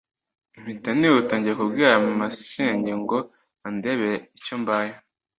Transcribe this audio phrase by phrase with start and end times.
[0.61, 1.91] mpita nihuta njya kubwira
[2.21, 3.17] masenge ngo
[3.67, 4.91] andebere icyo mbaye